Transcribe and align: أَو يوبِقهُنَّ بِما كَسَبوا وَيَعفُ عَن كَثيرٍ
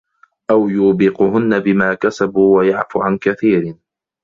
أَو 0.51 0.69
يوبِقهُنَّ 0.69 1.59
بِما 1.59 1.93
كَسَبوا 1.93 2.57
وَيَعفُ 2.57 2.97
عَن 2.97 3.17
كَثيرٍ 3.17 3.75